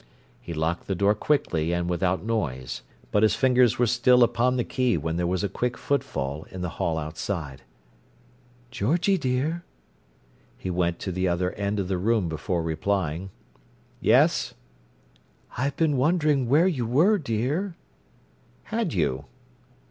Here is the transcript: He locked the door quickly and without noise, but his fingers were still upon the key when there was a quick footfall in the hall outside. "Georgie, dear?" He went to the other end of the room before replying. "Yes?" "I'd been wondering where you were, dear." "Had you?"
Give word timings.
He 0.41 0.51
locked 0.51 0.87
the 0.87 0.95
door 0.95 1.13
quickly 1.13 1.71
and 1.71 1.87
without 1.87 2.23
noise, 2.25 2.81
but 3.11 3.21
his 3.21 3.35
fingers 3.35 3.77
were 3.77 3.85
still 3.85 4.23
upon 4.23 4.57
the 4.57 4.63
key 4.63 4.97
when 4.97 5.15
there 5.15 5.27
was 5.27 5.43
a 5.43 5.47
quick 5.47 5.77
footfall 5.77 6.45
in 6.49 6.61
the 6.61 6.69
hall 6.81 6.97
outside. 6.97 7.61
"Georgie, 8.71 9.19
dear?" 9.19 9.63
He 10.57 10.71
went 10.71 10.97
to 11.01 11.11
the 11.11 11.27
other 11.27 11.51
end 11.51 11.79
of 11.79 11.87
the 11.87 11.99
room 11.99 12.27
before 12.29 12.63
replying. 12.63 13.29
"Yes?" 13.99 14.55
"I'd 15.55 15.75
been 15.75 15.95
wondering 15.97 16.49
where 16.49 16.65
you 16.67 16.87
were, 16.87 17.19
dear." 17.19 17.75
"Had 18.63 18.95
you?" 18.95 19.25